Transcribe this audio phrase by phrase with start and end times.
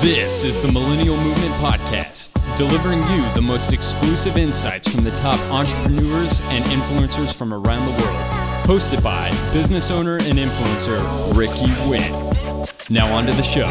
[0.00, 5.38] This is the Millennial Movement Podcast, delivering you the most exclusive insights from the top
[5.52, 8.16] entrepreneurs and influencers from around the world.
[8.64, 10.98] Hosted by business owner and influencer
[11.36, 12.66] Ricky Wynn.
[12.88, 13.66] Now, on to the show.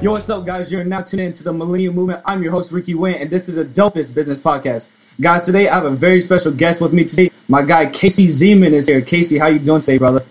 [0.00, 0.70] Yo, what's up, guys?
[0.70, 2.22] You're now tuning into the Millennial Movement.
[2.24, 4.84] I'm your host, Ricky Wynn, and this is the dopest business podcast.
[5.20, 7.32] Guys, today I have a very special guest with me today.
[7.48, 9.00] My guy, Casey Zeman, is here.
[9.00, 10.24] Casey, how you doing today, brother?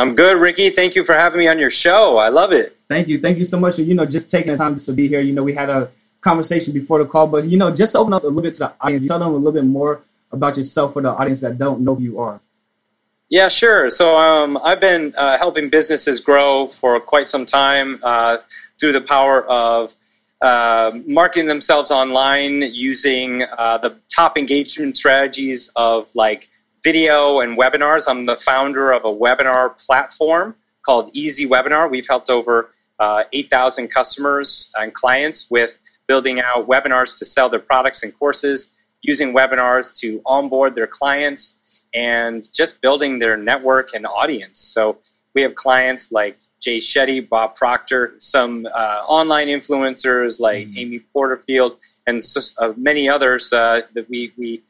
[0.00, 0.70] I'm good, Ricky.
[0.70, 2.16] Thank you for having me on your show.
[2.16, 2.74] I love it.
[2.88, 3.20] Thank you.
[3.20, 3.78] Thank you so much.
[3.78, 5.20] You know, just taking the time to be here.
[5.20, 5.90] You know, we had a
[6.22, 8.72] conversation before the call, but, you know, just open up a little bit to the
[8.80, 9.08] audience.
[9.08, 10.00] Tell them a little bit more
[10.32, 12.40] about yourself for the audience that don't know who you are.
[13.28, 13.90] Yeah, sure.
[13.90, 18.38] So um, I've been uh, helping businesses grow for quite some time uh,
[18.80, 19.94] through the power of
[20.40, 26.48] uh, marketing themselves online using uh, the top engagement strategies of like
[26.82, 28.04] video and webinars.
[28.08, 31.90] I'm the founder of a webinar platform called Easy Webinar.
[31.90, 37.60] We've helped over uh, 8,000 customers and clients with building out webinars to sell their
[37.60, 38.70] products and courses,
[39.02, 41.54] using webinars to onboard their clients,
[41.94, 44.58] and just building their network and audience.
[44.58, 44.98] So
[45.34, 50.78] we have clients like Jay Shetty, Bob Proctor, some uh, online influencers like mm-hmm.
[50.78, 54.62] Amy Porterfield, and so, uh, many others uh, that we, we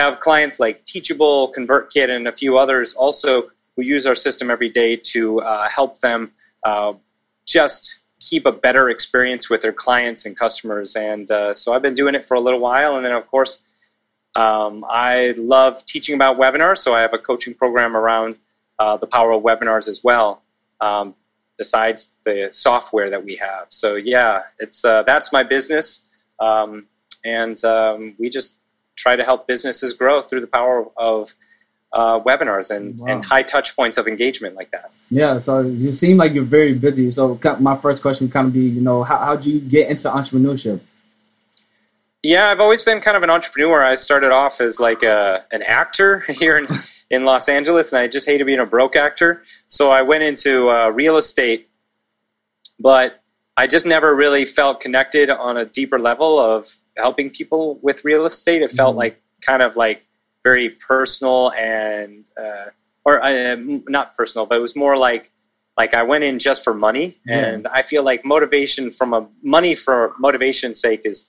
[0.00, 4.68] have clients like Teachable, ConvertKit, and a few others also who use our system every
[4.68, 6.32] day to uh, help them
[6.64, 6.92] uh,
[7.46, 10.94] just keep a better experience with their clients and customers.
[10.96, 12.96] And uh, so I've been doing it for a little while.
[12.96, 13.62] And then, of course,
[14.34, 16.78] um, I love teaching about webinars.
[16.78, 18.36] So I have a coaching program around
[18.78, 20.42] uh, the power of webinars as well.
[20.80, 21.14] Um,
[21.58, 26.00] besides the software that we have, so yeah, it's uh, that's my business,
[26.38, 26.86] um,
[27.22, 28.54] and um, we just
[29.00, 31.34] try to help businesses grow through the power of
[31.92, 33.06] uh, webinars and, wow.
[33.08, 34.92] and high touch points of engagement like that.
[35.10, 37.10] Yeah, so you seem like you're very busy.
[37.10, 39.90] So my first question would kind of be, you know, how how do you get
[39.90, 40.80] into entrepreneurship?
[42.22, 43.82] Yeah, I've always been kind of an entrepreneur.
[43.82, 46.68] I started off as like a, an actor here in,
[47.08, 49.42] in Los Angeles, and I just hated being a broke actor.
[49.68, 51.68] So I went into uh, real estate,
[52.78, 53.22] but
[53.56, 58.24] I just never really felt connected on a deeper level of helping people with real
[58.24, 58.62] estate.
[58.62, 58.98] It felt mm-hmm.
[58.98, 60.02] like kind of like
[60.44, 62.70] very personal and uh,
[63.04, 63.56] or uh,
[63.88, 65.30] not personal, but it was more like
[65.76, 67.38] like I went in just for money, yeah.
[67.38, 71.24] and I feel like motivation from a money for motivation's sake is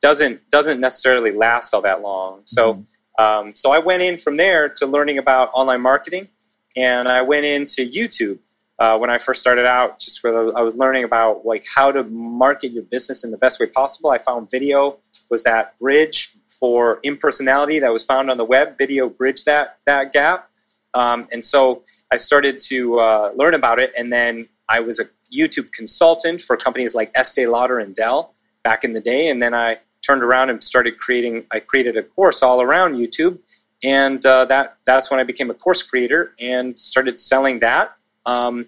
[0.00, 2.42] doesn't doesn't necessarily last all that long.
[2.44, 3.24] So mm-hmm.
[3.24, 6.28] um, so I went in from there to learning about online marketing,
[6.76, 8.38] and I went into YouTube.
[8.82, 12.02] Uh, when I first started out, just where I was learning about like how to
[12.02, 14.10] market your business in the best way possible.
[14.10, 14.98] I found video
[15.30, 18.76] was that bridge for impersonality that was found on the web.
[18.76, 20.50] Video bridged that that gap,
[20.94, 23.92] um, and so I started to uh, learn about it.
[23.96, 28.34] And then I was a YouTube consultant for companies like Estee Lauder and Dell
[28.64, 29.28] back in the day.
[29.28, 31.44] And then I turned around and started creating.
[31.52, 33.38] I created a course all around YouTube,
[33.84, 37.94] and uh, that that's when I became a course creator and started selling that.
[38.26, 38.66] Um,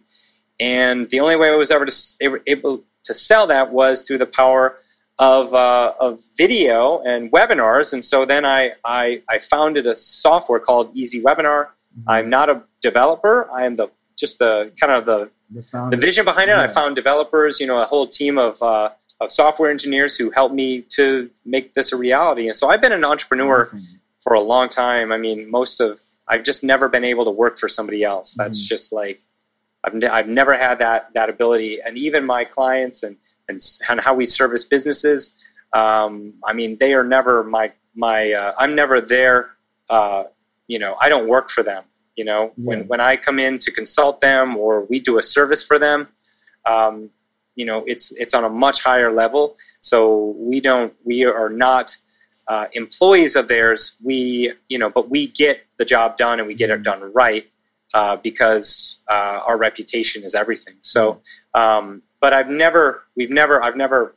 [0.60, 4.26] and the only way I was ever to, able to sell that was through the
[4.26, 4.78] power
[5.18, 7.92] of, uh, of video and webinars.
[7.92, 11.66] And so then I, I, I founded a software called Easy Webinar.
[11.98, 12.10] Mm-hmm.
[12.10, 13.50] I'm not a developer.
[13.50, 16.54] I am the just the kind of the, the, the vision behind it.
[16.54, 16.62] Yeah.
[16.62, 18.90] I found developers, you know, a whole team of, uh,
[19.20, 22.46] of software engineers who helped me to make this a reality.
[22.46, 23.68] And so I've been an entrepreneur
[24.22, 25.12] for a long time.
[25.12, 28.34] I mean, most of I've just never been able to work for somebody else.
[28.34, 28.66] That's mm-hmm.
[28.66, 29.20] just like
[29.84, 31.80] I've, ne- I've never had that that ability.
[31.84, 33.16] And even my clients and
[33.48, 35.36] and, and how we service businesses.
[35.72, 38.32] Um, I mean, they are never my my.
[38.32, 39.50] Uh, I'm never there.
[39.90, 40.24] Uh,
[40.66, 41.84] you know, I don't work for them.
[42.16, 42.64] You know, yeah.
[42.64, 46.08] when when I come in to consult them or we do a service for them,
[46.66, 47.10] um,
[47.56, 49.56] you know, it's it's on a much higher level.
[49.80, 50.92] So we don't.
[51.04, 51.96] We are not.
[52.46, 56.52] Uh, employees of theirs, we, you know, but we get the job done and we
[56.52, 57.00] get it mm-hmm.
[57.00, 57.46] done right
[57.94, 60.74] uh, because uh, our reputation is everything.
[60.82, 61.20] So,
[61.54, 64.16] um, but I've never, we've never, I've never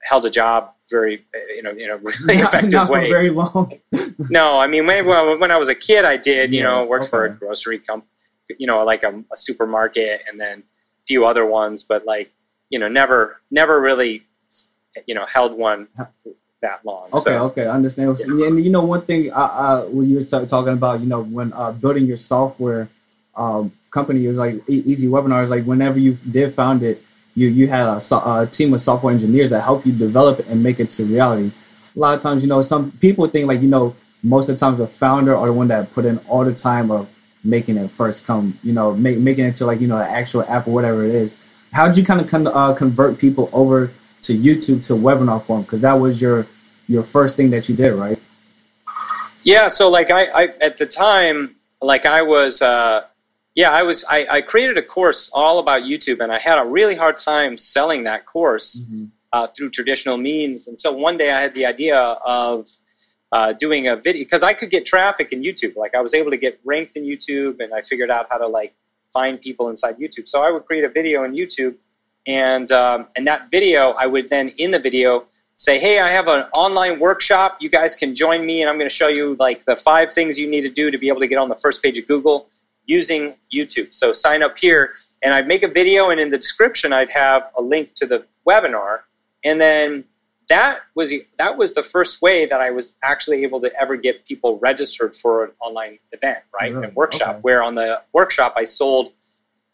[0.00, 3.10] held a job very, you know, in a really not, effective not way.
[3.10, 3.78] very long.
[4.30, 7.04] no, I mean, when, when I was a kid, I did, you yeah, know, worked
[7.04, 7.10] okay.
[7.10, 8.10] for a grocery company,
[8.58, 12.32] you know, like a, a, supermarket and then a few other ones, but like,
[12.70, 14.22] you know, never, never really,
[15.06, 15.88] you know, held one
[16.62, 17.08] that long.
[17.12, 18.18] Okay, so, okay, I understand.
[18.20, 18.46] Yeah.
[18.46, 21.52] And you know, one thing I, I, when you were talking about, you know, when
[21.52, 22.88] uh, building your software
[23.38, 25.48] um, company, it was like Easy Webinars.
[25.48, 27.02] Like whenever you did found it,
[27.34, 30.62] you you had a, a, team of software engineers that help you develop it and
[30.62, 31.52] make it to reality.
[31.96, 34.60] A lot of times, you know, some people think like you know, most of the
[34.60, 37.08] times the founder or the one that put in all the time of
[37.44, 40.42] making it first come, you know, make, making it to like you know an actual
[40.42, 41.36] app or whatever it is.
[41.72, 43.92] How did you kind of con- uh, convert people over
[44.22, 46.46] to YouTube to webinar form because that was your
[46.88, 48.18] your first thing that you did, right?
[49.42, 49.68] Yeah.
[49.68, 53.02] So like I, I at the time, like I was, uh,
[53.58, 56.64] yeah, I was, I, I created a course all about YouTube, and I had a
[56.64, 59.06] really hard time selling that course mm-hmm.
[59.32, 62.68] uh, through traditional means until one day I had the idea of
[63.32, 65.74] uh, doing a video because I could get traffic in YouTube.
[65.74, 68.46] Like I was able to get ranked in YouTube, and I figured out how to
[68.46, 68.76] like
[69.12, 70.28] find people inside YouTube.
[70.28, 71.74] So I would create a video in YouTube,
[72.28, 75.24] and um, and that video I would then in the video
[75.56, 77.58] say, hey, I have an online workshop.
[77.58, 80.38] You guys can join me, and I'm going to show you like the five things
[80.38, 82.48] you need to do to be able to get on the first page of Google
[82.88, 83.94] using YouTube.
[83.94, 87.50] So sign up here, and I'd make a video, and in the description I'd have
[87.56, 89.00] a link to the webinar,
[89.44, 90.04] and then
[90.48, 94.24] that was that was the first way that I was actually able to ever get
[94.24, 96.74] people registered for an online event, right?
[96.74, 97.28] And workshop.
[97.28, 97.38] Okay.
[97.42, 99.12] Where on the workshop I sold,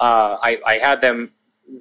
[0.01, 1.31] uh, I, I had them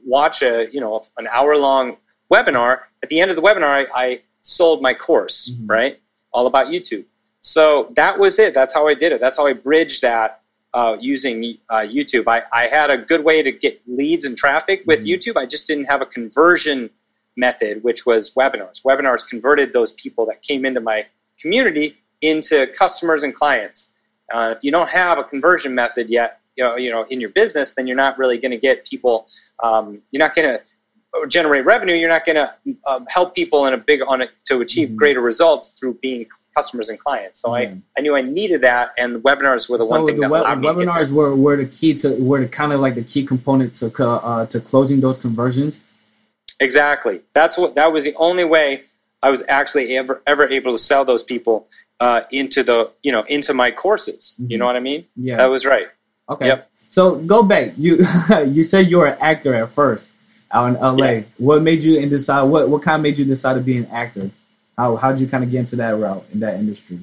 [0.05, 1.97] watch a you know an hour long
[2.31, 2.81] webinar.
[3.01, 5.67] At the end of the webinar, I, I sold my course, mm-hmm.
[5.67, 5.99] right?
[6.31, 7.05] All about YouTube.
[7.41, 8.53] So that was it.
[8.53, 9.19] That's how I did it.
[9.19, 10.42] That's how I bridged that
[10.73, 12.27] uh, using uh, YouTube.
[12.27, 15.29] I, I had a good way to get leads and traffic with mm-hmm.
[15.29, 15.37] YouTube.
[15.37, 16.89] I just didn't have a conversion
[17.37, 18.83] method, which was webinars.
[18.83, 21.05] Webinars converted those people that came into my
[21.39, 23.89] community into customers and clients.
[24.33, 27.31] Uh, if you don't have a conversion method yet, you know, you know, in your
[27.31, 29.27] business, then you're not really going to get people.
[29.63, 30.61] Um, you're not going to
[31.27, 32.53] generate revenue, you're not going to
[32.85, 34.97] um, help people in a big on it to achieve mm-hmm.
[34.97, 36.25] greater results through being
[36.55, 37.41] customers and clients.
[37.41, 37.79] So mm-hmm.
[37.95, 40.21] I, I knew I needed that, and the webinars were the so one thing the
[40.21, 43.03] that we- allowed webinars were, were the key to were the kind of like the
[43.03, 45.81] key component to uh, to closing those conversions.
[46.59, 47.21] Exactly.
[47.33, 48.83] That's what that was the only way
[49.21, 51.67] I was actually ever ever able to sell those people
[51.99, 54.33] uh, into the you know into my courses.
[54.39, 54.51] Mm-hmm.
[54.51, 55.05] You know what I mean?
[55.15, 55.87] Yeah, that was right.
[56.29, 56.47] Okay.
[56.47, 56.69] Yep.
[56.89, 57.73] So go back.
[57.77, 58.05] You
[58.47, 60.05] you said you were an actor at first
[60.53, 61.05] out in LA.
[61.05, 61.23] Yeah.
[61.37, 62.43] What made you decide?
[62.43, 64.29] What what kind of made you decide to be an actor?
[64.77, 66.99] How how did you kind of get into that route in that industry?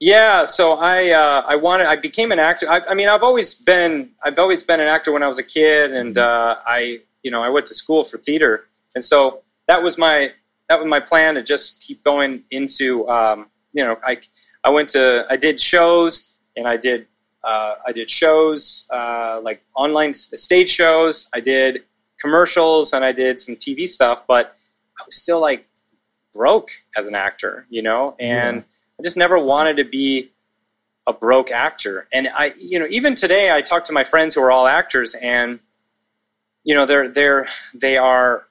[0.00, 2.70] Yeah, so I uh, I wanted I became an actor.
[2.70, 5.42] I, I, mean, I've always been I've always been an actor when I was a
[5.42, 6.60] kid, and mm-hmm.
[6.60, 10.30] uh, I you know I went to school for theater, and so that was my
[10.68, 14.18] that was my plan to just keep going into um, you know I
[14.62, 17.06] I went to I did shows and I did
[17.42, 21.28] uh, I did shows uh, like online stage shows.
[21.32, 21.82] I did
[22.20, 24.56] commercials and I did some TV stuff, but
[24.98, 25.66] I was still like
[26.32, 28.62] broke as an actor, you know, and yeah.
[28.98, 30.30] I just never wanted to be
[31.06, 32.06] a broke actor.
[32.12, 35.14] And I, you know, even today I talk to my friends who are all actors
[35.14, 35.58] and,
[36.64, 38.44] you know, they're, they're, they are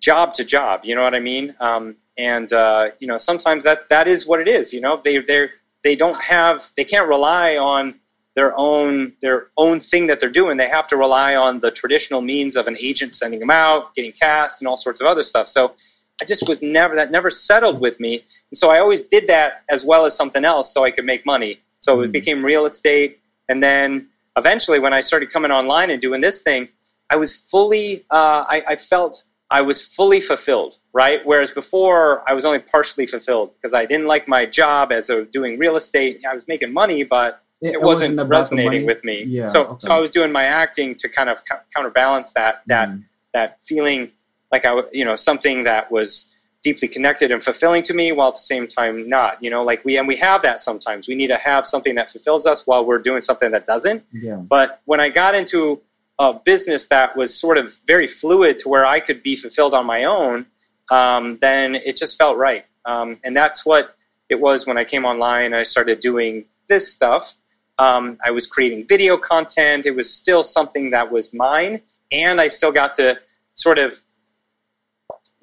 [0.00, 1.54] job to job, you know what I mean?
[1.60, 5.18] Um, and, uh, you know, sometimes that, that is what it is, you know, they,
[5.18, 5.50] they're,
[5.84, 7.94] they don't have, they can't rely on
[8.36, 10.56] their own their own thing that they're doing.
[10.56, 14.12] They have to rely on the traditional means of an agent sending them out, getting
[14.12, 15.48] cast, and all sorts of other stuff.
[15.48, 15.74] So
[16.20, 19.64] I just was never that never settled with me, and so I always did that
[19.68, 21.60] as well as something else so I could make money.
[21.80, 22.04] So mm-hmm.
[22.04, 26.42] it became real estate, and then eventually when I started coming online and doing this
[26.42, 26.68] thing,
[27.08, 31.20] I was fully uh, I, I felt I was fully fulfilled, right?
[31.24, 35.24] Whereas before I was only partially fulfilled because I didn't like my job as a
[35.24, 36.20] doing real estate.
[36.28, 39.24] I was making money, but it, it wasn't, wasn't resonating with me.
[39.24, 39.76] Yeah, so okay.
[39.80, 41.42] so I was doing my acting to kind of
[41.74, 43.04] counterbalance that that mm.
[43.34, 44.10] that feeling
[44.50, 46.30] like I you know something that was
[46.62, 49.84] deeply connected and fulfilling to me while at the same time not you know like
[49.84, 52.84] we and we have that sometimes we need to have something that fulfills us while
[52.84, 54.34] we're doing something that doesn't yeah.
[54.36, 55.80] but when i got into
[56.18, 59.86] a business that was sort of very fluid to where i could be fulfilled on
[59.86, 60.44] my own
[60.90, 63.96] um, then it just felt right um, and that's what
[64.28, 67.36] it was when i came online i started doing this stuff
[67.80, 69.86] um, I was creating video content.
[69.86, 71.80] It was still something that was mine,
[72.12, 73.18] and I still got to
[73.54, 74.02] sort of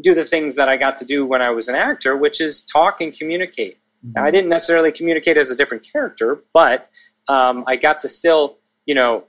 [0.04, 2.62] do the things that I got to do when I was an actor, which is
[2.62, 3.80] talk and communicate.
[4.06, 4.24] Mm-hmm.
[4.24, 6.92] I didn't necessarily communicate as a different character, but
[7.28, 9.24] um, I got to still, you know,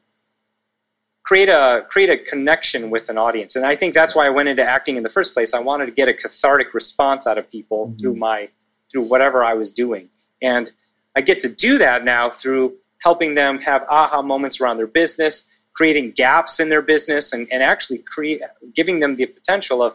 [1.22, 3.56] create a create a connection with an audience.
[3.56, 5.54] And I think that's why I went into acting in the first place.
[5.54, 7.96] I wanted to get a cathartic response out of people mm-hmm.
[7.96, 8.50] through my
[8.92, 10.10] through whatever I was doing,
[10.42, 10.70] and
[11.16, 15.44] I get to do that now through helping them have aha moments around their business,
[15.72, 18.40] creating gaps in their business, and, and actually create,
[18.74, 19.94] giving them the potential of,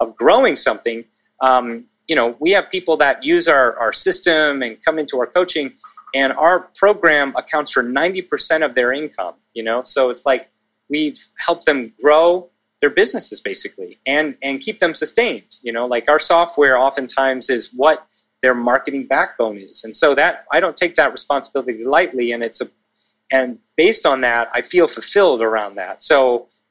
[0.00, 1.04] of growing something.
[1.40, 5.26] Um, you know, we have people that use our, our system and come into our
[5.26, 5.72] coaching,
[6.14, 9.82] and our program accounts for 90% of their income, you know?
[9.82, 10.48] So it's like
[10.88, 12.50] we've helped them grow
[12.84, 17.72] their businesses basically and and keep them sustained you know like our software oftentimes is
[17.72, 18.06] what
[18.44, 19.76] their marketing backbone is.
[19.84, 22.68] And so that I don't take that responsibility lightly and it's a
[23.32, 26.02] and based on that I feel fulfilled around that.
[26.10, 26.18] So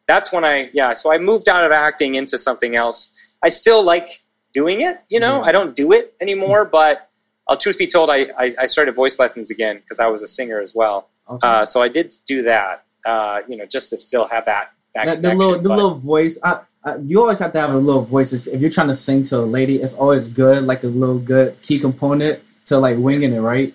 [0.08, 3.00] that's when I yeah, so I moved out of acting into something else.
[3.46, 4.22] I still like
[4.54, 4.96] doing it.
[5.10, 5.50] You know, Yeah.
[5.50, 7.10] I don't do it anymore, but
[7.48, 10.28] uh, truth be told, I, I, I started voice lessons again because I was a
[10.38, 11.10] singer as well.
[11.30, 11.46] Okay.
[11.48, 12.86] Uh, so I did do that.
[13.12, 14.66] Uh, you know, just to still have that
[14.96, 16.38] that That- the little the but- little voice.
[16.44, 16.60] I,
[17.02, 18.34] You always have to have a little voice.
[18.34, 21.62] If you're trying to sing to a lady, it's always good, like a little good
[21.62, 23.74] key component to like winging it, right?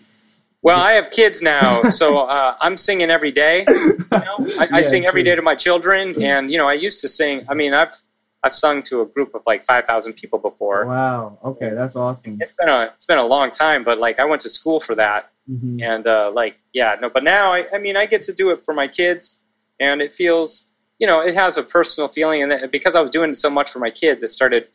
[0.62, 3.66] Well, I have kids now, so uh, I'm singing every day.
[4.10, 4.46] You know?
[4.58, 7.08] I, I Yeah, sing every day to my children, and you know, I used to
[7.08, 7.46] sing.
[7.48, 7.94] I mean, I've
[8.42, 10.84] I've sung to a group of like five thousand people before.
[10.86, 11.38] Wow.
[11.44, 12.38] Okay, that's awesome.
[12.40, 14.94] It's been a it's been a long time, but like I went to school for
[14.96, 15.82] that, Mhm.
[15.82, 18.64] and uh, like yeah, no, but now I I mean I get to do it
[18.64, 19.38] for my kids,
[19.80, 20.66] and it feels
[20.98, 23.78] you know it has a personal feeling, and because I was doing so much for
[23.78, 24.68] my kids, it started.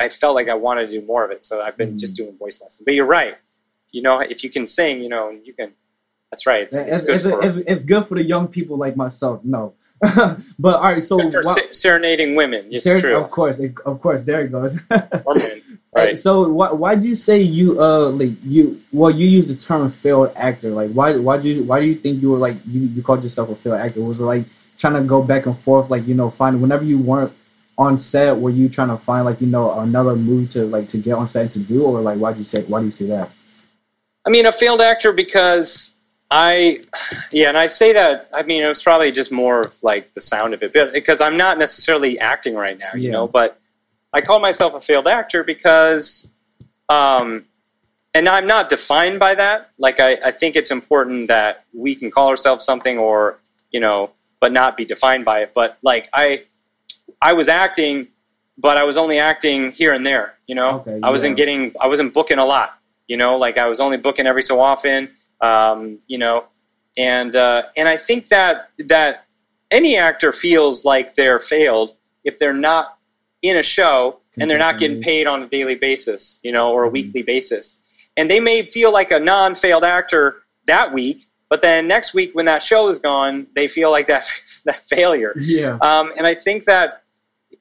[0.00, 1.98] I felt like I wanted to do more of it, so I've been Mhm.
[1.98, 2.84] just doing voice lessons.
[2.84, 3.34] But you're right,
[3.90, 5.72] you know, if you can sing, you know, you can.
[6.30, 6.62] That's right.
[6.64, 8.96] It's, Yeah, it's It's, good it's, for, it's, it's good for the young people like
[8.96, 9.40] myself.
[9.44, 9.72] No,
[10.58, 11.02] but all right.
[11.02, 12.66] So why- serenading women.
[12.70, 13.16] It's true.
[13.16, 14.22] Of course, of course.
[14.22, 14.78] There it goes.
[15.24, 15.62] Or men,
[15.94, 16.18] right?
[16.18, 19.90] So why why do you say you uh like you well you use the term
[19.90, 22.82] failed actor like why why do you why do you think you were like you,
[22.82, 24.44] you called yourself a failed actor was it like
[24.78, 27.32] trying to go back and forth like you know find whenever you weren't
[27.76, 30.98] on set were you trying to find like you know another move to like to
[30.98, 32.90] get on set and to do or like why do you say why do you
[32.90, 33.30] say that
[34.28, 35.92] I mean, a failed actor because
[36.30, 36.80] I,
[37.32, 38.28] yeah, and I say that.
[38.34, 41.22] I mean, it was probably just more of like the sound of it, but because
[41.22, 43.12] I'm not necessarily acting right now, you Yeah.
[43.12, 43.28] know.
[43.28, 43.58] But
[44.12, 46.28] I call myself a failed actor because,
[46.90, 47.46] um,
[48.12, 49.70] and I'm not defined by that.
[49.78, 53.38] Like, I, I think it's important that we can call ourselves something, or
[53.70, 55.52] you know, but not be defined by it.
[55.54, 56.44] But like, I,
[57.20, 58.08] I was acting,
[58.56, 60.34] but I was only acting here and there.
[60.46, 61.44] You know, Okay, I wasn't yeah.
[61.44, 62.74] getting, I wasn't booking a lot
[63.10, 65.08] you know like i was only booking every so often
[65.40, 66.44] um, you know
[66.98, 69.24] and uh, and i think that that
[69.70, 72.98] any actor feels like they're failed if they're not
[73.40, 76.84] in a show and they're not getting paid on a daily basis you know or
[76.84, 76.92] a Mhm.
[76.92, 77.80] weekly basis
[78.18, 82.44] and they may feel like a non-failed actor that week but then next week when
[82.46, 84.26] that show is gone they feel like that
[84.64, 87.02] that failure yeah um, and I think that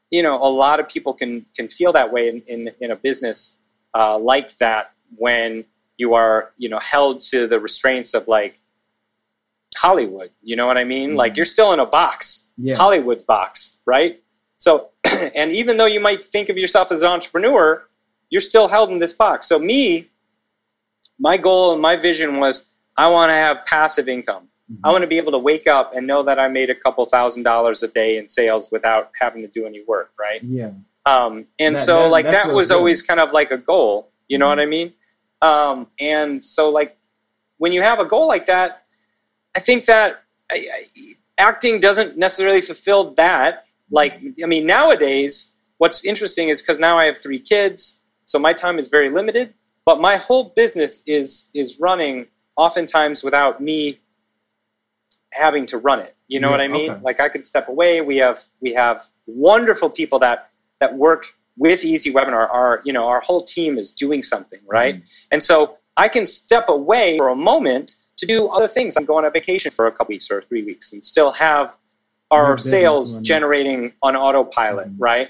[0.10, 2.96] you know a lot of people can can feel that way in in, in a
[2.96, 3.54] business
[3.94, 5.66] uh, like that when
[5.98, 8.62] you are you know held to the restraints of like
[9.76, 10.32] Hollywood.
[10.42, 11.12] You know what I mean?
[11.12, 11.16] Mhm.
[11.18, 14.22] Like you're still in a box, yeah Hollywood box, right?
[14.58, 17.84] So, and even though you might think of yourself as an entrepreneur,
[18.30, 19.48] you're still held in this box.
[19.48, 20.10] So me,
[21.20, 22.66] my goal and my vision was
[22.98, 24.48] I want to have passive income.
[24.84, 27.06] I want to be able to wake up and know that I made a couple
[27.06, 30.44] thousand dollars a day in sales without having to do any work, right?
[30.44, 30.72] yeah
[31.06, 32.76] Um, and That- so, that- like, that that, was good.
[32.76, 34.92] always kind of like a goal, you know what I mean?
[35.42, 36.98] Um, and so, like,
[37.60, 38.84] when you have a goal like that,
[39.56, 43.66] I think that I, I, acting doesn't necessarily fulfill that.
[43.90, 48.52] Like, I mean, nowadays, what's interesting is because now I have three kids, so my
[48.52, 49.54] time is very limited.
[49.86, 52.26] But my whole business is is running
[52.58, 54.00] oftentimes without me
[55.32, 56.16] having to run it.
[56.28, 56.92] You know Yeah, what I mean?
[56.92, 57.02] okay.
[57.02, 58.02] Like I could step away.
[58.02, 60.50] We have we have wonderful people that
[60.82, 61.24] that work
[61.58, 62.50] with Easy Webinar.
[62.52, 65.06] Our you know our whole team is doing something right, Mm-hmm.
[65.32, 68.96] and so I can step away for a moment to do other things.
[68.98, 71.76] I'm going on vacation for a couple weeks or three weeks, and still have
[72.30, 74.96] our sales generating on autopilot, Mhm.
[75.00, 75.30] right?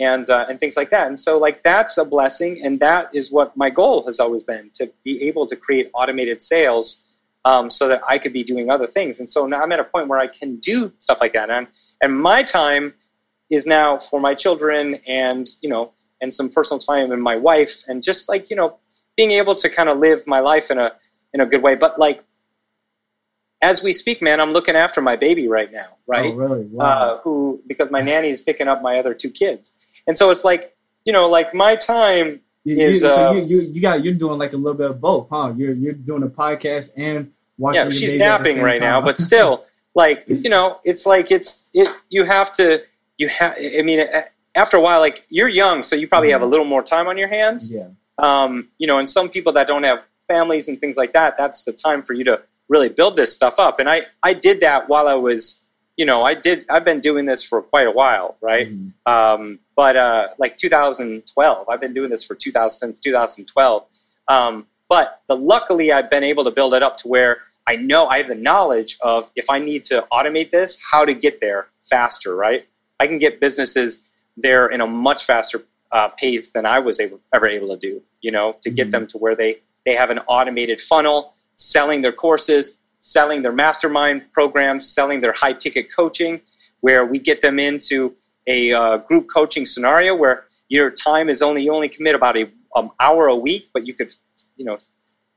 [0.00, 1.08] And uh, and things like that.
[1.08, 4.70] And so like that's a blessing, and that is what my goal has always been
[4.74, 7.04] to be able to create automated sales
[7.44, 9.18] um, so that I could be doing other things.
[9.18, 11.50] And so now I'm at a point where I can do stuff like that.
[11.50, 11.66] And,
[12.02, 12.94] and my time
[13.50, 17.84] is now for my children and, you know, and some personal time and my wife
[17.86, 18.76] and just like, you know,
[19.16, 20.92] being able to kind of live my life in a,
[21.32, 21.74] in a good way.
[21.74, 22.22] But like,
[23.62, 26.32] as we speak, man, I'm looking after my baby right now, right?
[26.32, 29.72] oh, really wow uh, who because my nanny is picking up my other two kids,
[30.08, 30.74] and so it's like
[31.04, 32.40] you know, like my time.
[32.64, 34.90] You, you, is, so uh, you, you you got you're doing like a little bit
[34.90, 35.54] of both, huh?
[35.56, 37.84] You're you're doing a podcast and watching.
[37.84, 41.88] Yeah, she's napping right now, but still, like you know, it's like it's it.
[42.08, 42.82] You have to.
[43.16, 43.54] You have.
[43.58, 44.04] I mean,
[44.54, 46.50] after a while, like you're young, so you probably have a Mhm.
[46.50, 47.70] little more time on your hands.
[47.70, 47.86] yeah,
[48.18, 51.62] um, you know, and some people that don't have families and things like that, that's
[51.62, 53.80] the time for you to really build this stuff up.
[53.80, 55.62] And I, I did that while I was,
[55.98, 58.68] you know, I did, I've been doing this for quite a while, right?
[58.72, 58.92] Mhm.
[59.04, 63.84] Um, but uh, like 2012, I've been doing this for 2000 since 2012.
[64.28, 68.06] Um, but the, luckily, I've been able to build it up to where I know
[68.06, 71.66] I have the knowledge of if I need to automate this, how to get there
[71.90, 72.66] faster, right?
[73.00, 74.02] I can get businesses
[74.36, 78.00] there in a much faster uh, pace than I was able, ever able to do.
[78.20, 78.92] You know, to get Mhm.
[78.92, 84.22] them to where they they have an automated funnel, selling their courses, selling their mastermind
[84.32, 86.40] programs, selling their high ticket coaching,
[86.80, 88.14] where we get them into
[88.46, 92.50] a uh, group coaching scenario where your time is only you only commit about a
[92.76, 94.12] um, hour a week, but you could
[94.56, 94.76] you know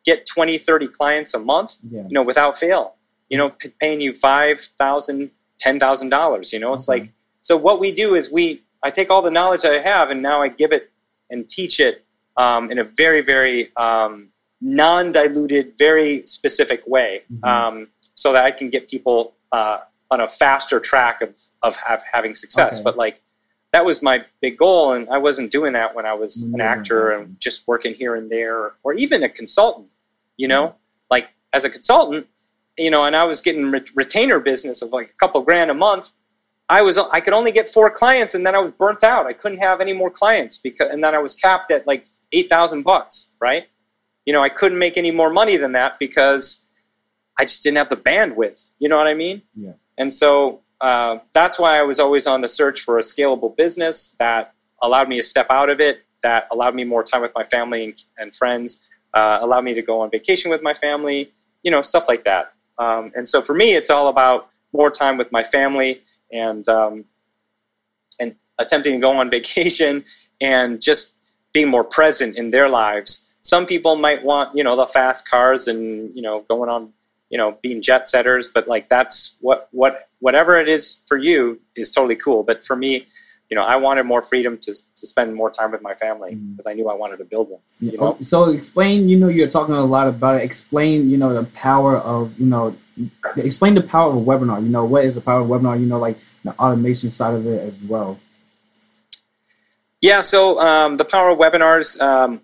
[0.05, 2.01] get 20, 30 clients a month, Yeah.
[2.01, 2.95] you know, without fail.
[3.29, 6.51] You know, p- paying you five thousand, ten thousand dollars.
[6.51, 7.01] You know, it's Okay.
[7.01, 7.09] like
[7.41, 7.55] so.
[7.55, 10.47] What we do is we I take all the knowledge I have and now I
[10.49, 10.91] give it
[11.29, 12.03] and teach it
[12.35, 14.30] um, in a very, very um,
[14.61, 17.47] non-diluted, very specific way, Mhm.
[17.47, 22.01] um, so that I can get people uh, on a faster track of of have,
[22.11, 22.75] having success.
[22.75, 22.83] Okay.
[22.83, 23.21] But like
[23.73, 26.67] that was my big goal, and I wasn't doing that when I was When an
[26.67, 29.87] actor and just working here and there, or even a consultant.
[30.37, 30.75] You know,
[31.09, 32.27] like as a consultant,
[32.77, 35.73] you know, and I was getting re- retainer business of like a couple grand a
[35.73, 36.11] month.
[36.69, 39.25] I was I could only get four clients, and then I was burnt out.
[39.25, 42.49] I couldn't have any more clients because, and then I was capped at like eight
[42.49, 43.27] thousand bucks.
[43.39, 43.67] Right?
[44.31, 46.61] You know, I couldn't make any more money than that because
[47.37, 48.71] I just didn't have the bandwidth.
[48.79, 49.41] You know what I mean?
[49.53, 49.73] Yeah.
[49.97, 54.15] And so uh, that's why I was always on the search for a scalable business
[54.19, 57.43] that allowed me to step out of it, that allowed me more time with my
[57.43, 58.79] family and, and friends,
[59.13, 61.33] uh, allowed me to go on vacation with my family,
[61.63, 62.53] you know, stuff like that.
[62.77, 67.03] Um, and so for me, it's all about more time with my family and um,
[68.17, 70.05] and attempting to go on vacation
[70.39, 71.15] and just
[71.51, 73.27] being more present in their lives.
[73.41, 76.93] Some people might want, you know, the fast cars and you know going on,
[77.29, 81.59] you know, being jet setters, but like that's what what whatever it is for you
[81.75, 82.43] is totally cool.
[82.43, 83.07] But for me,
[83.49, 86.65] you know, I wanted more freedom to to spend more time with my family because
[86.65, 87.59] I knew I wanted to build one.
[87.81, 88.17] You know?
[88.21, 90.43] So explain, you know, you're talking a lot about it.
[90.43, 92.77] Explain, you know, the power of, you know,
[93.35, 94.63] explain the power of a webinar.
[94.63, 95.79] You know, what is the power of a webinar?
[95.79, 98.19] You know, like the automation side of it as well.
[99.99, 101.99] Yeah, so um, the power of webinars.
[102.01, 102.41] Um,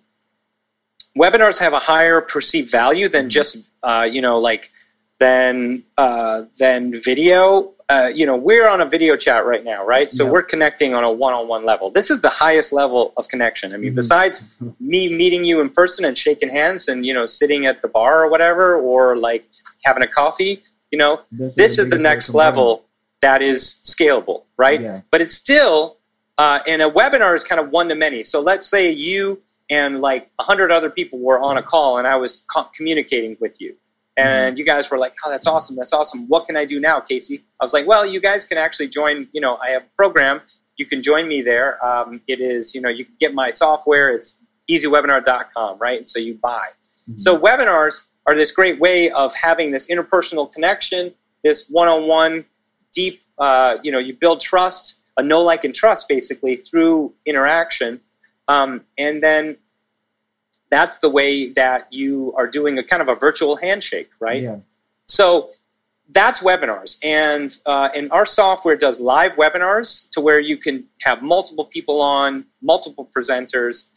[1.17, 4.71] webinars have a higher perceived value than just uh, you know like
[5.19, 7.73] than uh, than video.
[7.89, 10.11] Uh, you know, we're on a video chat right now, right?
[10.11, 10.31] So Yeah.
[10.31, 11.89] we're connecting on a one-on-one level.
[11.89, 13.73] This is the highest level of connection.
[13.73, 13.95] I mean, Mhm.
[13.95, 14.43] besides
[14.81, 18.23] me meeting you in person and shaking hands and you know sitting at the bar
[18.23, 19.45] or whatever, or like
[19.85, 22.45] having a coffee, you know, this is the next way to learn.
[22.47, 22.83] level
[23.21, 24.81] that is scalable, right?
[24.81, 25.01] Yeah.
[25.09, 25.97] But it's still,
[26.37, 28.21] uh, and a webinar is kind of one to many.
[28.23, 32.07] So let's say you and like a hundred other people were on a call, and
[32.07, 33.75] I was co- communicating with you,
[34.15, 35.75] and you guys were like, "Oh, that's awesome!
[35.75, 36.27] That's awesome!
[36.27, 39.27] What can I do now, Casey?" I was like, "Well, you guys can actually join.
[39.33, 40.41] You know, I have a program.
[40.77, 41.83] You can join me there.
[41.85, 44.09] Um, it is, you know, you can get my software.
[44.11, 44.37] It's
[44.69, 46.07] easywebinar.com, right?
[46.07, 46.67] So you buy."
[47.09, 47.19] Mhm.
[47.19, 52.45] So webinars are this great way of having this interpersonal connection, this one-on-one,
[52.93, 53.21] deep.
[53.37, 58.01] Uh, you know, you build trust, a know, like, and trust, basically through interaction,
[58.47, 59.57] um, and then
[60.69, 64.43] that's the way that you are doing a kind of a virtual handshake, right?
[64.43, 64.57] Yeah.
[65.07, 65.51] So
[66.09, 71.21] that's webinars, and uh, and our software does live webinars to where you can have
[71.21, 73.87] multiple people on, multiple presenters.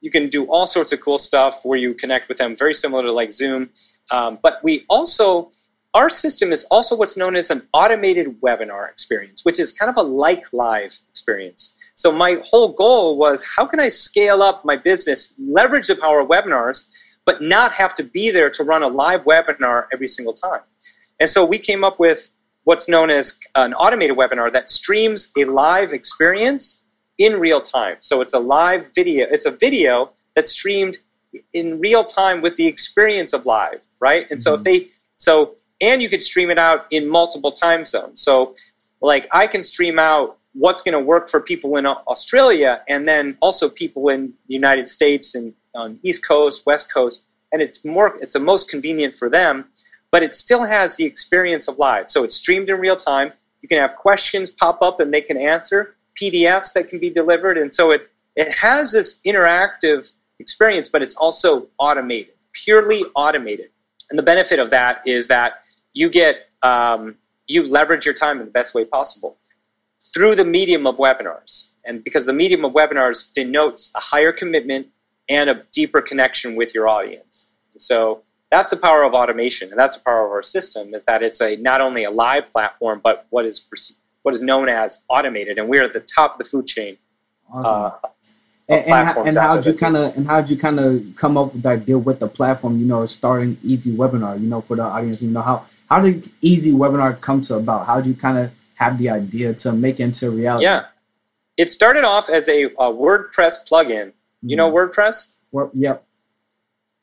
[0.00, 3.02] You can do all sorts of cool stuff where you connect with them, very similar
[3.04, 3.70] to like Zoom.
[4.10, 5.50] Um, but we also,
[5.94, 9.96] our system is also what's known as an automated webinar experience, which is kind of
[9.96, 11.73] a like live experience.
[11.94, 16.20] So my whole goal was how can I scale up my business, leverage the power
[16.20, 16.88] of webinars,
[17.24, 20.60] but not have to be there to run a live webinar every single time.
[21.20, 22.30] And so we came up with
[22.64, 26.82] what's known as an automated webinar that streams a live experience
[27.18, 27.96] in real time.
[28.00, 30.98] So it's a live video, it's a video that's streamed
[31.52, 34.26] in real time with the experience of live, right?
[34.30, 34.64] And so if mm-hmm.
[34.64, 38.22] they so and you could stream it out in multiple time zones.
[38.22, 38.54] So
[39.00, 43.36] like I can stream out what's going to work for people in Australia and then
[43.40, 48.16] also people in the United States and on East Coast, West Coast, and it's more
[48.20, 49.66] it's the most convenient for them,
[50.10, 52.10] but it still has the experience of live.
[52.10, 53.32] So it's streamed in real time.
[53.62, 57.58] You can have questions pop up and they can answer, PDFs that can be delivered,
[57.58, 63.70] and so it it has this interactive experience, but it's also automated, purely automated.
[64.10, 68.46] And the benefit of that is that you get um, you leverage your time in
[68.46, 69.36] the best way possible
[70.12, 71.68] through the medium of webinars.
[71.84, 74.88] And because the medium of webinars denotes a higher commitment
[75.28, 77.52] and a deeper connection with your audience.
[77.76, 81.22] So that's the power of automation, and that's the power of our system is that
[81.22, 83.66] it's a not only a live platform, but what is
[84.22, 86.96] what is known as automated, and we're at the top of the food chain.
[87.52, 87.64] Awesome.
[87.66, 88.08] Uh,
[88.66, 91.62] and, and, and how'd you kind of and how'd you kind of come up with
[91.62, 92.78] that deal with the platform?
[92.78, 94.40] You know, starting Easy Webinar.
[94.40, 97.86] You know, for the audience, you know how how did Easy Webinar come to about?
[97.86, 98.50] How did you kind of
[98.84, 100.64] have the idea to make into reality?
[100.64, 100.86] yeah,
[101.56, 104.12] it started off as a, a WordPress plugin.
[104.42, 105.28] You know WordPress?
[105.52, 106.04] Well, yep.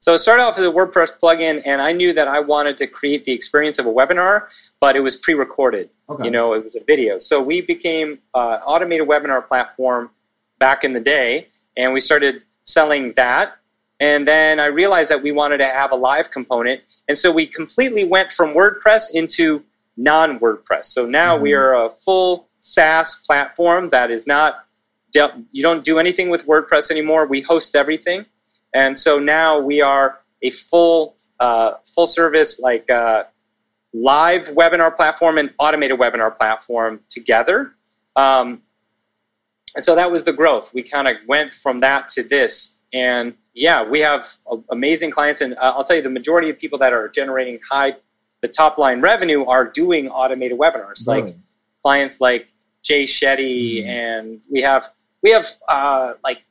[0.01, 2.87] So it started off as a WordPress plugin, and I knew that I wanted to
[2.87, 4.47] create the experience of a webinar,
[4.79, 5.89] but it was pre-recorded.
[6.09, 6.25] Okay.
[6.25, 7.19] You know, it was a video.
[7.19, 10.09] So we became uh, automated webinar platform
[10.57, 13.57] back in the day, and we started selling that.
[13.99, 17.45] And then I realized that we wanted to have a live component, and so we
[17.45, 19.63] completely went from WordPress into
[20.01, 20.85] non WordPress.
[20.85, 21.43] So now mm-hmm.
[21.43, 24.65] we are a full SaaS platform that is not
[25.13, 27.25] you don't do anything with WordPress anymore.
[27.25, 28.25] We host everything,
[28.73, 33.23] and so now we are a full uh, full service like uh,
[33.93, 37.73] live webinar platform and automated webinar platform together.
[38.15, 38.61] Um,
[39.75, 40.73] and so that was the growth.
[40.73, 44.27] We kind of went from that to this, and yeah, we have
[44.69, 45.41] amazing clients.
[45.41, 47.95] And uh, I'll tell you, the majority of people that are generating high,
[48.41, 51.35] the top line revenue are doing automated webinars, like
[51.81, 52.47] clients like
[52.83, 53.89] Jay Shetty, mm-hmm.
[53.89, 54.89] and we have
[55.21, 56.43] we have uh, like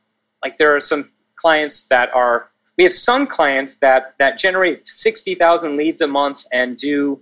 [0.43, 5.35] like there are some clients that are we have some clients that that generate sixty
[5.35, 7.19] thousand leads a month and do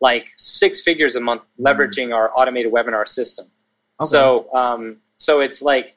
[0.00, 1.66] like six figures a month mm-hmm.
[1.66, 3.46] leveraging our automated webinar system.
[4.00, 4.08] Okay.
[4.08, 5.96] So um, so it's like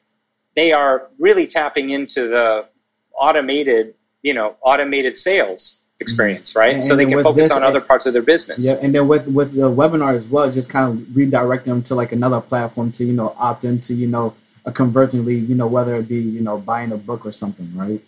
[0.56, 2.66] they are really tapping into the
[3.14, 6.74] automated you know automated sales experience, right?
[6.74, 8.62] And, so they can focus this, on other parts of their business.
[8.62, 11.94] Yeah, and then with with the webinar as well, just kind of redirect them to
[11.94, 14.34] like another platform to you know opt into you know
[14.66, 17.72] a conversion lead, you know, whether it be, you know, buying a book or something,
[17.74, 18.02] right?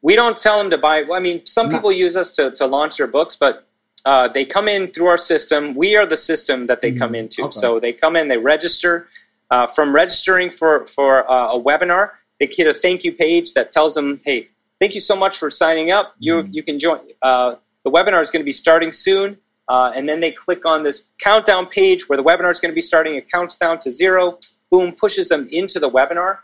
[0.00, 1.02] We don't tell them to buy.
[1.12, 3.66] I mean, some Not, people use us to, to launch their books, but
[4.04, 5.74] uh, they come in through our system.
[5.74, 6.98] We are the system that they mm-hmm.
[6.98, 7.42] come into.
[7.44, 7.60] Okay.
[7.60, 9.08] So they come in, they register.
[9.50, 13.70] Uh, from registering for, for uh, a webinar, they get a thank you page that
[13.70, 14.48] tells them, hey,
[14.82, 16.16] thank you so much for signing up.
[16.18, 16.52] You, mm-hmm.
[16.52, 16.98] you can join.
[17.22, 19.38] Uh, the webinar is going to be starting soon.
[19.68, 22.74] Uh, and then they click on this countdown page where the webinar is going to
[22.74, 23.14] be starting.
[23.14, 24.40] It counts down to zero
[24.72, 26.38] boom, pushes them into the webinar.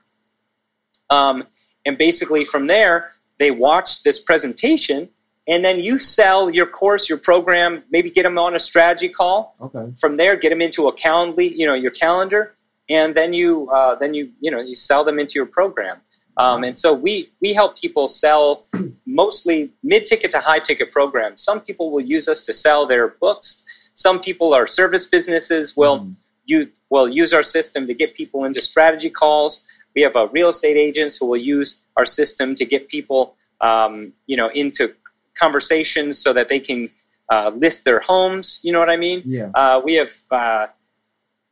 [1.10, 1.48] Um,
[1.84, 5.08] and basically from there, they watch this presentation
[5.48, 9.56] and then you sell your course, your program, maybe get them on a strategy call.
[9.60, 9.92] Okay.
[9.98, 12.54] From there, get them into a calendar, you know, your calendar,
[12.88, 16.02] and then you uh, then you you know you sell them into your program.
[16.38, 18.66] Um, and so we we help people sell
[19.06, 21.42] mostly mid ticket to high ticket programs.
[21.42, 23.64] Some people will use us to sell their books.
[23.94, 26.00] Some people are service businesses will.
[26.00, 26.16] Mm
[26.48, 29.64] you will use our system to get people into strategy calls.
[29.94, 34.12] We have uh, real estate agents who will use our system to get people, um,
[34.26, 34.94] you know, into
[35.38, 36.90] conversations so that they can
[37.30, 38.60] uh, list their homes.
[38.62, 39.22] You know what I mean?
[39.26, 39.50] Yeah.
[39.54, 40.66] Uh, we have, uh,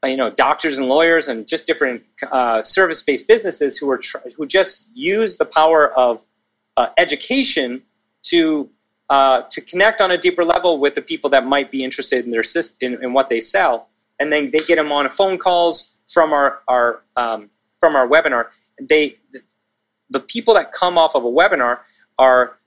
[0.04, 4.46] you know, doctors and lawyers and just different uh, service-based businesses who are tr- who
[4.46, 6.22] just use the power of
[6.76, 7.82] uh, education
[8.22, 8.70] to
[9.08, 12.44] to connect on a deeper level with the people that might be interested in their
[12.80, 16.60] in, in what they sell and then they get them on phone calls from our
[16.68, 18.46] our um, from our webinar.
[18.80, 19.16] They
[20.10, 21.80] the people that come off of a webinar
[22.18, 22.58] are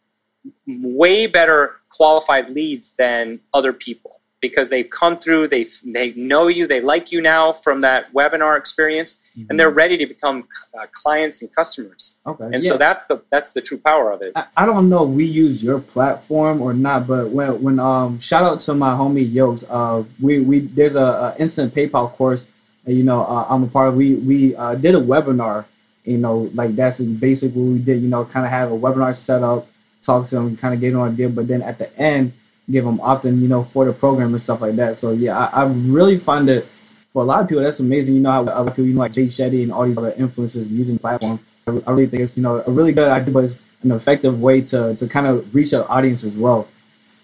[0.68, 6.68] way better qualified leads than other people because they've come through, they they know you,
[6.68, 9.48] they like you now from that webinar experience, mm-hmm.
[9.50, 10.48] and they're ready to become
[10.78, 12.16] uh, clients and customers.
[12.26, 12.72] Okay, and yeah.
[12.72, 14.32] so that's the that's the true power of it.
[14.36, 18.20] I, I, don't know if we use your platform or not, but when when um
[18.20, 22.46] shout out to my homie Yokes, uh we we there's a, a instant PayPal course,
[22.86, 23.96] and, you know uh, I'm a part of.
[23.96, 25.66] We we uh, did a webinar,
[26.06, 28.02] you know like that's basically what we did.
[28.02, 29.68] You know, kind of have a webinar set up,
[30.02, 32.34] talk to them, kind of get an idea, but then at the end
[32.70, 34.98] give them opt-in, you know, for the program and stuff like that.
[34.98, 36.68] So yeah, I, I really find it
[37.12, 38.16] for a lot of people that's amazing.
[38.16, 40.70] You know how other people, you know, like Jay Shetty and all these other influencers
[40.70, 41.40] using the platform.
[41.68, 44.42] I, I really think it's you know a really good idea, but it's an effective
[44.42, 46.68] way to to kind of reach an audience as well.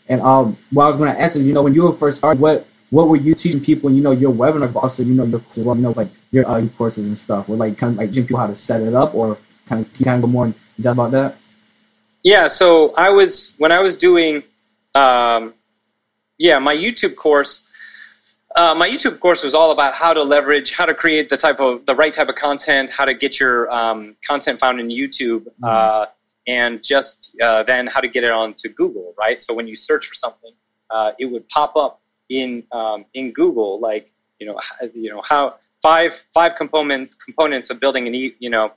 [0.08, 2.20] And um, what I was going to ask is, you know, when you were first
[2.20, 3.92] started, what what were you teaching people?
[3.92, 6.66] You know, your webinar, but also you know your well, you know, like your uh,
[6.78, 7.48] courses and stuff.
[7.48, 9.94] Were like kind of like teaching people how to set it up, or kind of
[9.94, 11.38] kind of go more in depth about that.
[12.24, 12.48] Yeah.
[12.48, 14.44] So I was when I was doing
[14.96, 15.54] um,
[16.38, 17.64] yeah, my YouTube course.
[18.56, 21.60] Uh, my YouTube course was all about how to leverage, how to create the type
[21.60, 25.42] of the right type of content, how to get your um, content found in YouTube,
[25.42, 25.66] mm-hmm.
[25.66, 26.06] uh,
[26.48, 29.14] and just uh, then how to get it onto Google.
[29.18, 29.42] Right.
[29.42, 30.54] So when you search for something,
[30.90, 34.60] uh, it would pop up in um, in Google, like you know,
[34.94, 38.72] you know how five five component components of building an e, you know,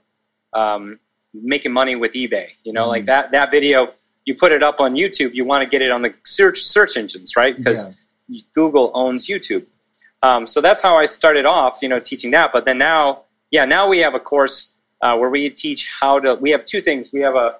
[0.53, 0.99] um,
[1.33, 2.49] making money with eBay.
[2.63, 2.89] You know, mm-hmm.
[2.89, 3.93] like that that video
[4.29, 6.95] you put it up on YouTube, you want to get it on the search search
[6.95, 7.57] engines, right?
[7.57, 7.83] Because
[8.27, 8.41] yeah.
[8.53, 9.65] Google owns YouTube.
[10.21, 12.51] Um, so that's how I started off, you know, teaching that.
[12.53, 16.35] But then now, yeah, now we have a course uh, where we teach how to.
[16.35, 17.11] We have two things.
[17.11, 17.55] We have a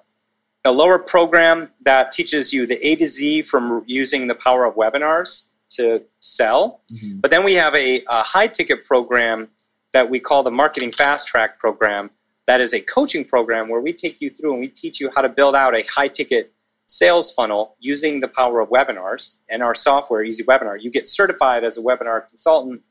[0.64, 4.76] a lower program that teaches you the A to Z from using the power of
[4.76, 6.82] webinars to sell.
[6.94, 7.20] Mm-hmm.
[7.22, 9.48] But then we have a, a high ticket program
[9.94, 12.12] that we call the Marketing Fast Track program.
[12.46, 15.22] That is a coaching program where we take you through and we teach you how
[15.22, 16.54] to build out a high ticket
[16.90, 20.82] sales funnel using the power of webinars and our software, Easy Webinar.
[20.82, 22.82] You get certified as a webinar consultant,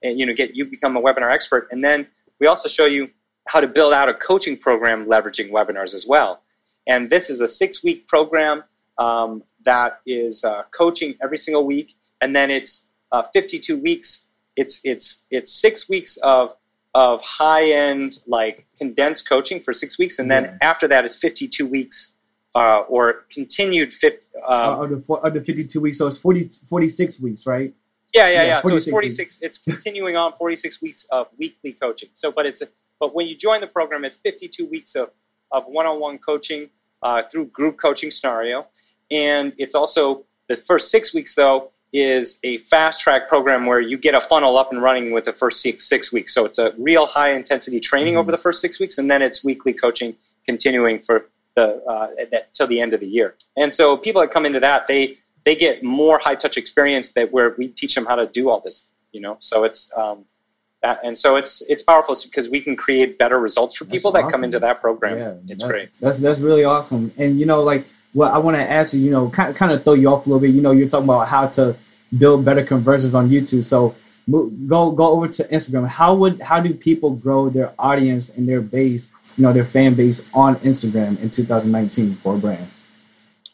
[0.00, 2.06] and you know get you become a webinar expert, and then
[2.38, 3.08] we also show you
[3.48, 6.42] how to build out a coaching program leveraging webinars as well.
[6.86, 8.62] And this is a six week program
[8.98, 14.26] um, that is uh, coaching every single week, and then it's uh, 52 weeks.
[14.54, 16.54] It's it's it's six weeks of
[16.94, 20.58] of high end like condensed coaching for six weeks, and then Yeah.
[20.70, 22.12] after that it's 52 weeks
[22.54, 24.26] uh, or continued 50.
[24.48, 27.72] Uh, Um, four- of the 52 weeks, so it's 40, 46 weeks, right?
[28.14, 28.60] yeah, yeah, yeah, yeah.
[28.62, 29.38] So it's 46 46.
[29.42, 32.08] It's continuing on 46 weeks of weekly coaching.
[32.14, 32.68] So, but it's a,
[33.00, 35.10] but when you join the program, it's 52 weeks of
[35.50, 36.68] of one-on-one coaching
[37.02, 38.66] uh, through group coaching scenario,
[39.10, 43.96] and it's also the first six weeks though is a fast track program where you
[43.96, 46.34] get a funnel up and running with the first six six weeks.
[46.34, 48.18] So it's a real high intensity training Mhm.
[48.18, 52.54] over the first six weeks, and then it's weekly coaching continuing for the uh, that,
[52.54, 53.34] till the end of the year.
[53.56, 57.32] And so people that come into that they they get more high touch experience that
[57.32, 58.86] where we teach them how to do all this.
[59.12, 60.26] You know, so it's um,
[60.82, 64.12] that, and so it's it's powerful because we can create better results for That's people
[64.12, 65.18] that come into that program.
[65.18, 65.88] Yeah, it's that- great.
[66.00, 67.12] That's that's really awesome.
[67.16, 69.82] And you know, like what I want to ask you, you know, kind kind of
[69.84, 70.50] throw you off a little bit.
[70.50, 71.76] You know, you're talking about how to
[72.16, 73.64] build better conversions on YouTube.
[73.64, 73.94] So
[74.30, 75.88] go go over to Instagram.
[75.88, 79.08] How would how do people grow their audience and their base,
[79.38, 82.68] you know, their fan base on Instagram in 2019 for a brand?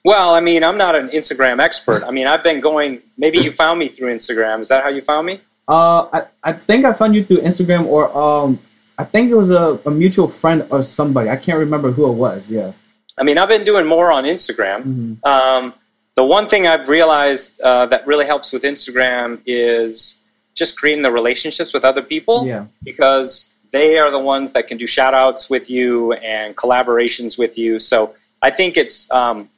[0.05, 2.03] Well, I mean, I'm not an Instagram expert.
[2.05, 3.01] I mean, I've been going.
[3.16, 4.61] Maybe you found me through Instagram.
[4.61, 5.40] Is that how you found me?
[5.68, 8.59] Uh, I, I think I found you through Instagram or um,
[8.99, 11.31] I think it was a, a mutual friend or somebody.
[11.31, 12.49] I can't remember who it was.
[12.49, 12.73] Yeah.
[13.16, 14.83] I mean, I've been doing more on Instagram.
[14.85, 15.25] Mhm.
[15.27, 15.73] Um,
[16.16, 20.18] the one thing I've realized uh, that really helps with Instagram is
[20.55, 22.66] just creating the relationships with other people Yeah.
[22.83, 27.58] because they are the ones that can do shout outs with you and collaborations with
[27.58, 27.80] you.
[27.80, 29.50] So I think it's um,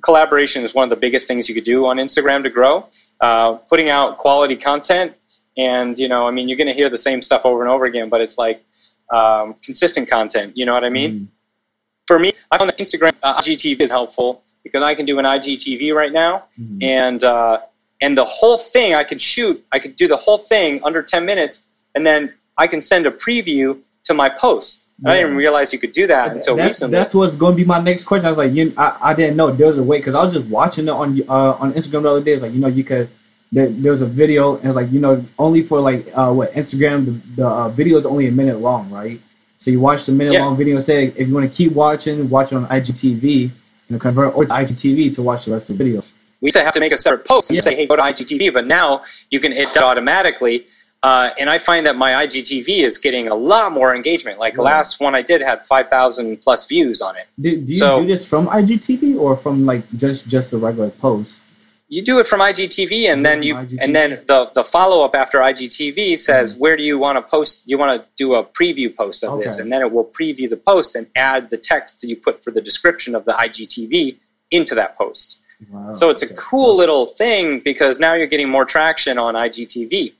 [0.00, 2.86] collaboration is one of the biggest things you could do on Instagram to grow.
[3.20, 5.12] Uh, putting out quality content,
[5.58, 7.84] and you know, I mean, you're going to hear the same stuff over and over
[7.84, 8.64] again, but it's like
[9.10, 10.56] um, consistent content.
[10.56, 11.12] You know what I mean?
[11.12, 11.26] Mhm.
[12.06, 15.26] For me, I found that Instagram uh, IGTV is helpful because I can do an
[15.26, 16.82] IGTV right now, Mhm.
[16.82, 17.58] and uh,
[18.00, 19.62] and the whole thing I could shoot.
[19.72, 21.62] I could do the whole thing under 10 minutes,
[21.94, 24.84] and then I can send a preview to my post.
[25.06, 26.96] I didn't realize you could do that until that's, recently.
[26.98, 28.26] That's what's going to be my next question.
[28.26, 30.32] I was like, you, I, I didn't know there was a way because I was
[30.32, 32.32] just watching it on uh, on Instagram the other day.
[32.32, 33.08] It's like you know you could
[33.52, 36.52] there, there was a video and it's like you know only for like uh, what
[36.52, 39.20] Instagram the, the uh, video is only a minute long, right?
[39.58, 40.44] So you watch the minute Yeah.
[40.44, 43.50] long video and say if you want to keep watching, watch it on IGTV
[43.90, 46.02] and convert or to IGTV to watch the rest of the video.
[46.40, 47.62] we used to have to make a separate post and Yeah.
[47.62, 50.66] say, hey, go to IGTV, but now you can hit that automatically.
[51.08, 54.36] Uh, and I find that my IGTV is getting a lot more engagement.
[54.44, 57.26] Like the last one I did had 5,000 plus views on it.
[57.40, 60.90] Do, do you So- do this from IGTV or from like just just the regular
[61.06, 61.38] post?
[61.96, 63.78] You do it from IGTV, and then you IGTV.
[63.84, 66.60] and then the the follow up after IGTV says Mm-hmm.
[66.62, 67.52] where do you want to post?
[67.70, 70.60] You want to do a preview post of this, and then it will preview the
[70.72, 73.92] post and add the text that you put for the description of the IGTV
[74.58, 75.26] into that post.
[75.70, 76.34] Wow, So it's a okay.
[76.50, 80.12] cool little thing because now you're getting more traction on IGTV.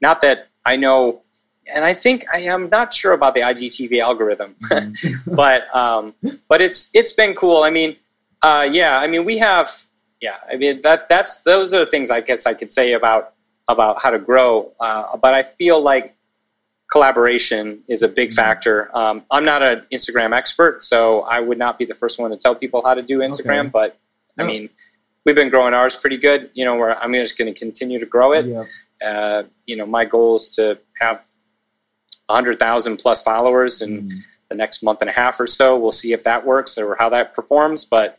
[0.00, 1.22] Not that I know,
[1.72, 4.94] and I think I am not sure about the IGTV algorithm, Mhm.
[5.36, 6.14] but um,
[6.48, 7.62] but it's it's been cool.
[7.62, 7.96] I mean,
[8.42, 9.70] uh, yeah, I mean we have,
[10.20, 13.32] yeah, I mean that that's those are the things I guess I could say about
[13.68, 14.72] about how to grow.
[14.78, 16.14] Uh, but I feel like
[16.92, 18.34] collaboration is a big Mhm.
[18.34, 18.96] factor.
[18.96, 22.36] Um, I'm not an Instagram expert, so I would not be the first one to
[22.36, 23.60] tell people how to do Instagram.
[23.60, 23.68] Okay.
[23.70, 23.96] But
[24.38, 24.48] I No.
[24.48, 24.68] mean,
[25.24, 26.50] we've been growing ours pretty good.
[26.52, 28.44] You know, where I'm just going to continue to grow it.
[28.46, 28.64] yeah.
[29.04, 31.26] Uh, you know, my goal is to have
[32.28, 34.18] 100,000 plus followers in Mhm.
[34.48, 35.76] the next month and a half or so.
[35.76, 37.84] We'll see if that works or how that performs.
[37.84, 38.18] But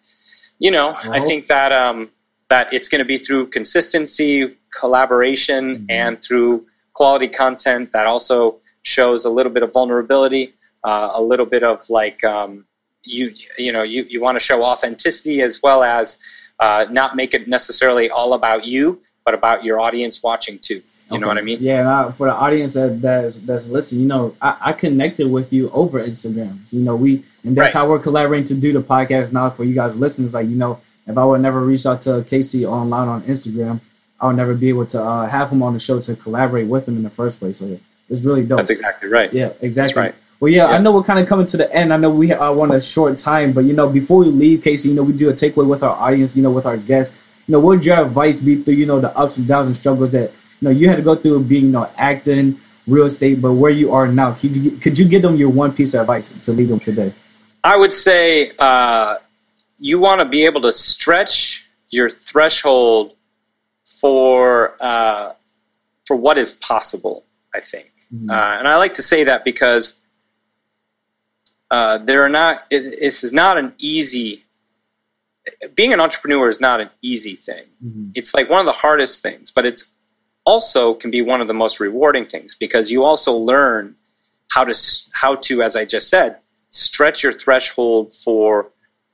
[0.58, 2.12] you know, I think that um,
[2.48, 5.86] that it's going to be through consistency, collaboration, Mhm.
[5.89, 10.54] and through quality content that also shows a little bit of vulnerability,
[10.86, 12.65] uh, a little bit of like um,
[13.04, 16.19] you you know you you want to show authenticity as well as
[16.62, 20.82] uh, not make it necessarily all about you, but about your audience watching too.
[21.12, 21.60] You know what I mean?
[21.62, 25.54] Yeah, I, for the audience that that's, that's listening, you know, I, I connected with
[25.54, 26.58] you over Instagram.
[26.72, 27.74] You know, we and that's Right.
[27.74, 30.34] how we're collaborating to do the podcast now for you guys listeners.
[30.34, 33.82] Like, you know, if I would never reach out to Casey online on Instagram,
[34.20, 36.88] I would never be able to uh, have him on the show to collaborate with
[36.88, 37.60] him in the first place.
[37.60, 38.58] So it's really dope.
[38.58, 39.32] That's exactly right.
[39.32, 40.02] Yeah, exactly.
[40.02, 40.16] right.
[40.40, 41.94] Well, yeah, I know we're kind of coming to the end.
[41.94, 44.90] I know we uh, want a short time, but you know, before we leave, Casey,
[44.90, 46.36] you know, we do a takeaway with our audience.
[46.36, 47.16] You know, with our guests.
[47.48, 49.76] You know, what would your advice be through you know the ups and downs and
[49.76, 50.32] struggles that
[50.62, 53.72] you know you had to go through being you know acting, real estate, but where
[53.72, 54.34] you are now?
[54.34, 57.14] Could you could you give them your one piece of advice to lead them today?
[57.64, 59.18] I would say uh,
[59.78, 63.16] you want to be able to stretch your threshold
[64.00, 65.34] for uh,
[66.06, 67.24] for what is possible.
[67.54, 68.30] I think, Mhm.
[68.30, 69.96] uh, and I like to say that because
[71.72, 72.64] uh, there are not.
[72.70, 74.45] It, this is not an easy.
[75.76, 77.66] Being an entrepreneur is not an easy thing.
[77.84, 78.12] Mhm.
[78.16, 79.90] It's like one of the hardest things, but it's
[80.46, 83.96] also can be one of the most rewarding things because you also learn
[84.50, 84.74] how to
[85.12, 86.38] how to, as I just said,
[86.70, 88.72] stretch your threshold for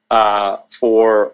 [0.10, 1.34] uh, for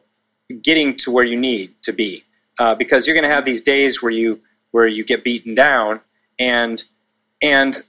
[0.62, 2.24] getting to where you need to be.
[2.60, 4.40] Uh, because you're going to have these days where you
[4.72, 6.00] where you get beaten down,
[6.40, 6.84] and
[7.42, 7.84] and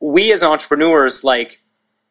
[0.00, 1.60] we as entrepreneurs like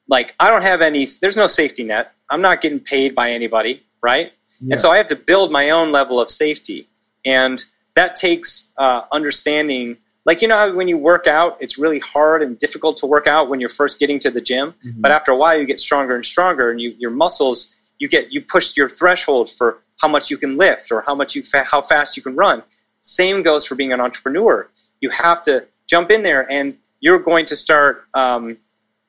[0.07, 1.07] like I don't have any.
[1.21, 2.13] There's no safety net.
[2.29, 4.31] I'm not getting paid by anybody, right?
[4.61, 4.73] Yeah.
[4.73, 6.87] And so I have to build my own level of safety.
[7.25, 7.57] And
[7.95, 9.97] that takes uh, understanding.
[10.25, 13.27] Like, you know how when you work out, it's really hard and difficult to work
[13.35, 14.67] out when you're first getting to the gym.
[14.85, 15.01] Mhm.
[15.03, 17.57] But after a while, you get stronger and stronger, and you, your muscles,
[17.99, 19.67] you get you push your threshold for
[20.01, 22.57] how much you can lift or how much you fa- how fast you can run.
[23.01, 24.69] Same goes for being an entrepreneur.
[25.03, 25.53] You have to
[25.93, 26.65] jump in there, and
[27.03, 27.93] you're going to start.
[28.13, 28.43] Um,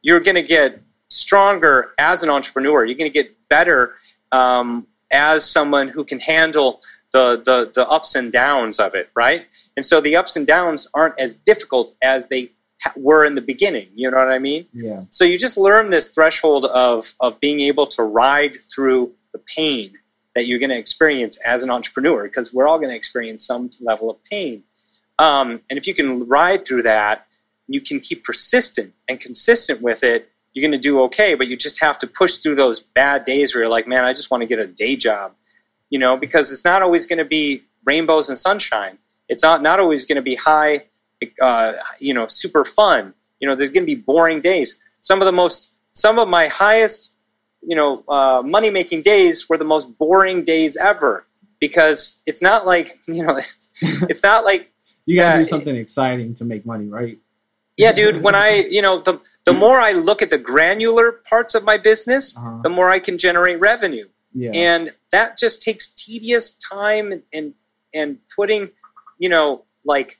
[0.06, 2.78] you're going to get stronger as an entrepreneur.
[2.84, 3.82] You're going to get better
[4.36, 6.70] um, as someone who can handle
[7.12, 9.42] the, the the ups and downs of it, right?
[9.76, 12.42] And so the ups and downs aren't as difficult as they
[12.82, 13.88] ha- were in the beginning.
[13.94, 14.62] You know what I mean?
[14.72, 15.02] yeah.
[15.10, 19.88] So you just learn this threshold of of being able to ride through the pain
[20.34, 23.70] that you're going to experience as an entrepreneur, because we're all going to experience some
[23.80, 24.62] level of pain.
[25.18, 27.26] Um, and if you can ride through that,
[27.74, 30.30] you can keep persistent and consistent with it.
[30.56, 33.54] You're going to do okay, but you just have to push through those bad days
[33.54, 35.34] where you're like, man, I just want to get a day job,
[35.90, 38.96] you know, because it's not always going to be rainbows and sunshine.
[39.28, 40.84] It's not not always going to be high,
[41.42, 43.12] uh, you know, super fun.
[43.38, 44.80] You know, there's going to be boring days.
[45.00, 47.10] Some of the most, some of my highest,
[47.60, 51.26] you know, uh, money making days were the most boring days ever
[51.60, 53.68] because it's not like you know, it's,
[54.08, 54.70] it's not like
[55.04, 57.18] You gotta Yeah, do it- something exciting to make money, right?
[57.76, 58.22] yeah, dude.
[58.22, 61.78] When I, you know, the the more I look at the granular parts of my
[61.78, 62.60] business, Uh-huh.
[62.62, 64.50] the more I can generate revenue, Yeah.
[64.52, 67.54] and that just takes tedious time and and,
[67.94, 68.70] and putting,
[69.18, 70.18] you know, like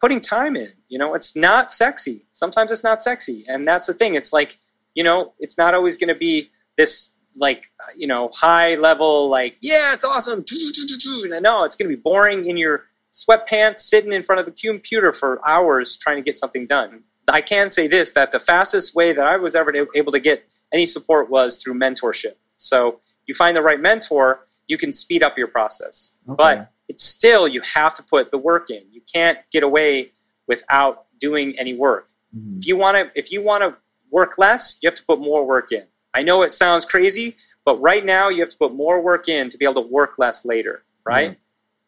[0.00, 0.72] putting time in.
[0.88, 2.26] You know, it's not sexy.
[2.32, 4.14] Sometimes it's not sexy, and that's the thing.
[4.14, 4.58] It's like,
[4.94, 9.56] you know, it's not always going to be this like you know high level like
[9.60, 14.40] yeah it's awesome no it's going to be boring in your sweatpants sitting in front
[14.40, 17.02] of the computer for hours trying to get something done
[17.34, 20.46] i can say this that the fastest way that i was ever able to get
[20.72, 22.34] any support was through mentorship.
[22.56, 26.10] So you find the right mentor you can speed up your process.
[26.28, 26.36] Okay.
[26.36, 28.82] but it's still you have to put the work in.
[28.90, 30.12] You can't get away
[30.48, 32.08] without doing any work.
[32.36, 32.58] Mhm.
[32.58, 33.76] if you want to if you want to
[34.10, 35.84] work less you have to put more work in.
[36.14, 39.50] I know it sounds crazy but right now you have to put more work in
[39.50, 41.38] to be able to work less later right?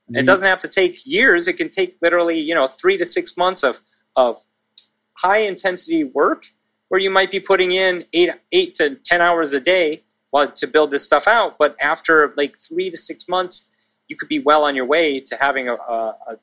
[0.06, 1.48] And it doesn't have to take years.
[1.48, 3.80] It can take literally you know three to six months of
[4.16, 4.42] of
[5.22, 6.44] high intensity work
[6.88, 10.66] where you might be putting in eight eight to ten hours a day while to
[10.66, 13.68] build this stuff out but after like three to six months
[14.08, 16.36] you could be well on your way to having a a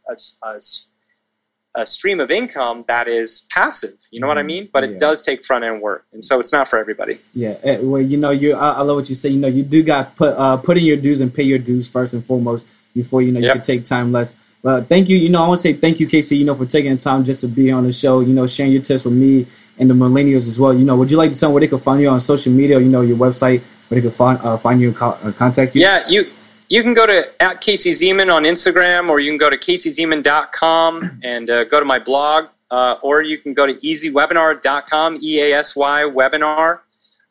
[1.77, 4.45] a stream of income that is passive you know what i Mhm.
[4.53, 4.89] mean but Yeah.
[4.91, 8.01] it does take front end work and so it's not for everybody Yeah, eh, well,
[8.01, 9.29] you know, you I, I love what you say.
[9.29, 11.87] You know, you do got put uh, put in your dues and pay your dues
[11.89, 13.55] first and foremost before you know you Yep.
[13.57, 14.31] can take time less.
[14.65, 15.17] But thank you.
[15.17, 16.37] You know, I want to say thank you, Casey.
[16.37, 18.21] You know, for taking the time just to be on the show.
[18.21, 19.45] You know, sharing your tips with me
[19.77, 20.73] and the millennials as well.
[20.73, 22.51] You know, would you like to tell them where they can find you on social
[22.51, 22.79] media?
[22.79, 25.75] You know, your website where they can find uh, find you and co- uh, contact
[25.75, 25.81] you.
[25.81, 26.31] Yeah, you
[26.69, 31.19] you can go to at Casey Zeman on Instagram, or you can go to caseyzeman.com
[31.23, 35.59] and uh, go to my blog, uh, or you can go to easywebinar.com, E A
[35.59, 36.79] S Y webinar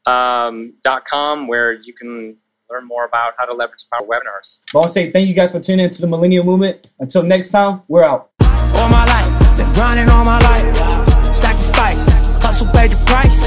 [0.07, 0.75] um,
[1.49, 2.37] where you can
[2.75, 4.59] learn more about how to leverage power webinars.
[4.75, 6.89] I want to say thank you guys for tuning into the Millennial Movement.
[6.99, 8.31] Until next time, we're out.
[8.41, 11.35] All my life, been grinding all my life.
[11.35, 13.47] Sacrifice, hustle, pay the price.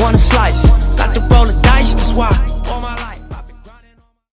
[0.00, 2.53] Wanna slice, got to roll the dice, that's why.